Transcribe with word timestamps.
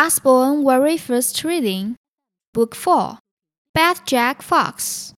Usborne 0.00 0.64
Very 0.64 0.96
First 0.96 1.42
Reading, 1.42 1.96
Book 2.54 2.76
4 2.76 3.18
Bad 3.74 4.06
Jack 4.06 4.42
Fox. 4.42 5.12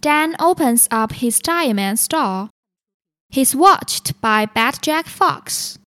Dan 0.00 0.34
opens 0.40 0.88
up 0.90 1.12
his 1.12 1.38
diamond 1.38 1.98
store. 1.98 2.48
He's 3.28 3.54
watched 3.54 4.18
by 4.22 4.46
Bad 4.46 4.78
Jack 4.80 5.04
Fox. 5.04 5.78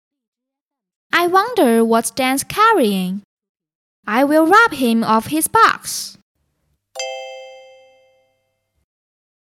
I 1.12 1.26
wonder 1.26 1.84
what 1.84 2.12
Dan's 2.16 2.44
carrying. 2.44 3.24
I 4.06 4.24
will 4.26 4.46
rob 4.46 4.74
him 4.74 5.04
of 5.04 5.34
his 5.34 5.48
box. 5.48 6.20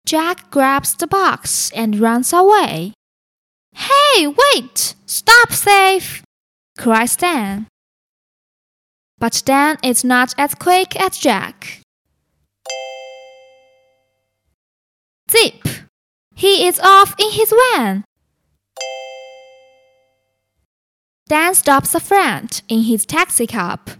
Jack 0.04 0.50
grabs 0.50 0.94
the 0.94 1.06
box 1.06 1.70
and 1.72 1.98
runs 1.98 2.34
away. 2.34 2.92
Hey, 4.14 4.26
wait! 4.26 4.94
Stop 5.06 5.50
thief! 5.50 6.22
cries 6.78 7.16
Dan. 7.16 7.66
But 9.18 9.42
Dan 9.44 9.76
is 9.84 10.02
not 10.02 10.34
as 10.38 10.54
quick 10.54 10.98
as 11.00 11.18
Jack. 11.18 11.82
Zip! 15.30 15.68
He 16.34 16.66
is 16.66 16.80
off 16.80 17.14
in 17.18 17.30
his 17.30 17.52
van. 17.52 18.04
Dan 21.28 21.54
stops 21.54 21.94
a 21.94 22.00
friend 22.00 22.62
in 22.68 22.82
his 22.82 23.06
taxi 23.06 23.46
cab. 23.46 23.90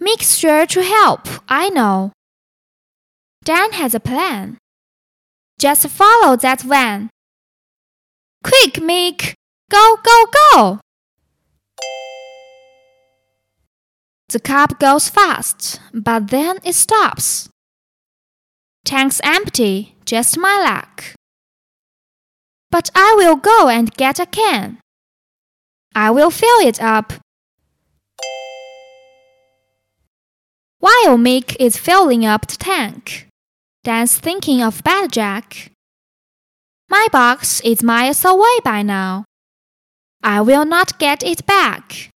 Make 0.00 0.22
sure 0.22 0.64
to 0.66 0.82
help, 0.82 1.28
I 1.48 1.68
know. 1.68 2.12
Dan 3.44 3.72
has 3.72 3.94
a 3.94 4.00
plan. 4.00 4.56
Just 5.58 5.88
follow 5.88 6.36
that 6.36 6.62
van. 6.62 7.10
Quick, 8.42 8.74
Mick! 8.74 9.34
Go, 9.70 9.96
go, 10.02 10.24
go! 10.32 10.80
The 14.28 14.40
cab 14.40 14.78
goes 14.78 15.08
fast, 15.08 15.80
but 15.92 16.28
then 16.28 16.58
it 16.64 16.74
stops. 16.74 17.48
Tank's 18.84 19.20
empty, 19.24 19.96
just 20.04 20.36
my 20.38 20.58
luck. 20.58 21.14
But 22.70 22.90
I 22.94 23.14
will 23.16 23.36
go 23.36 23.68
and 23.68 23.94
get 23.94 24.18
a 24.18 24.26
can. 24.26 24.78
I 25.94 26.10
will 26.10 26.30
fill 26.30 26.60
it 26.60 26.82
up. 26.82 27.14
While 30.78 31.16
Mick 31.16 31.56
is 31.58 31.76
filling 31.76 32.26
up 32.26 32.46
the 32.46 32.56
tank, 32.56 33.28
Dan's 33.82 34.18
thinking 34.18 34.62
of 34.62 34.84
Bad 34.84 35.12
Jack. 35.12 35.72
My 36.88 37.08
box 37.10 37.60
is 37.62 37.82
miles 37.82 38.24
away 38.24 38.58
by 38.64 38.82
now. 38.82 39.24
I 40.22 40.40
will 40.40 40.64
not 40.64 40.98
get 40.98 41.22
it 41.22 41.44
back. 41.46 42.10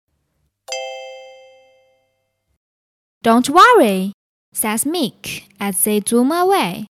Don't 3.22 3.48
worry, 3.48 4.12
says 4.52 4.84
Mick 4.84 5.44
as 5.58 5.82
they 5.84 6.00
zoom 6.00 6.30
away. 6.30 6.86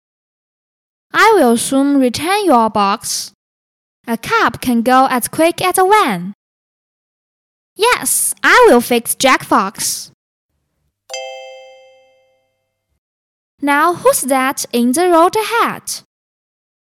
I 1.14 1.34
will 1.36 1.58
soon 1.58 2.00
return 2.00 2.45
your 2.45 2.69
box. 2.69 3.31
A 4.08 4.17
cab 4.17 4.62
can 4.62 4.81
go 4.81 5.08
as 5.09 5.28
quick 5.28 5.62
as 5.62 5.78
a 5.78 5.88
van. 5.88 6.34
Yes, 7.75 8.34
I 8.44 8.67
will 8.69 8.81
fix 8.81 9.16
Jack 9.16 9.44
Fox. 9.44 10.12
Now 13.62 13.95
who's 13.95 14.22
that 14.22 14.66
in 14.72 14.91
the 14.91 15.09
road 15.09 15.36
ahead? 15.36 16.03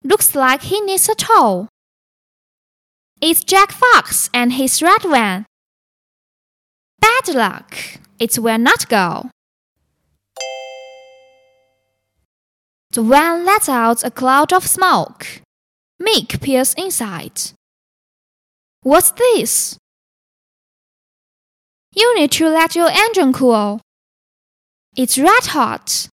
Looks 0.04 0.34
like 0.36 0.64
he 0.64 0.82
needs 0.82 1.08
a 1.10 1.16
tow. 1.16 1.68
It's 3.22 3.44
Jack 3.44 3.72
Fox 3.72 4.30
and 4.34 4.54
his 4.54 4.82
red 4.82 5.04
van. 5.04 5.46
Bad 7.00 7.28
luck. 7.36 7.78
It 8.20 8.40
will 8.40 8.58
not 8.58 8.90
go. 8.90 9.30
The 12.92 13.04
van 13.04 13.45
lets 13.45 13.70
out 13.70 14.04
a 14.04 14.11
cloud 14.11 14.52
of 14.52 14.66
smoke. 14.66 15.26
Mick 16.02 16.42
peers 16.42 16.73
inside. 16.73 17.40
What's 18.84 19.11
this? 19.11 19.78
You 21.94 22.16
need 22.16 22.32
to 22.34 22.50
let 22.50 22.76
your 22.76 22.90
engine 22.90 23.34
cool. 23.34 23.82
It's 24.98 25.17
red 25.17 25.45
hot. 25.45 26.10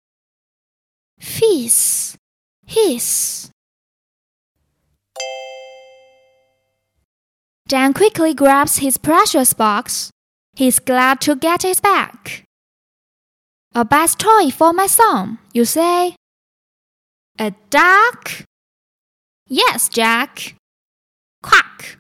Fizz, 1.19 2.17
hiss. 2.67 3.52
Dan 7.73 7.95
quickly 7.95 8.35
grabs 8.35 8.85
his 8.85 8.99
precious 8.99 9.55
box. 9.55 10.11
He's 10.53 10.79
glad 10.79 11.23
to 11.23 11.35
get 11.35 11.65
it 11.65 11.81
back. 11.81 12.45
A 13.75 13.83
best 13.83 14.19
toy 14.19 14.51
for 14.51 14.75
my 14.75 14.87
son, 14.87 15.39
you 15.55 15.65
say? 15.65 16.15
A 17.39 17.55
duck? 17.71 18.45
Yes, 19.49 19.89
Jack. 19.89 20.55
Quack! 21.43 21.97